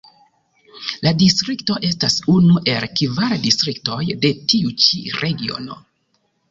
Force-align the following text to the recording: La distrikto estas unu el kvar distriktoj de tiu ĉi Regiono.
La 1.07 1.11
distrikto 1.23 1.75
estas 1.91 2.17
unu 2.37 2.57
el 2.73 2.89
kvar 3.03 3.39
distriktoj 3.47 4.03
de 4.27 4.35
tiu 4.49 4.77
ĉi 4.87 5.05
Regiono. 5.25 5.83